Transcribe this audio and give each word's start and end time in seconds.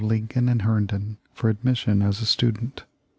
Lincoln 0.03 0.49
and 0.49 0.63
Herndon 0.63 1.17
for 1.31 1.47
admission 1.47 2.01
as 2.01 2.23
a 2.23 2.25
student. 2.25 2.85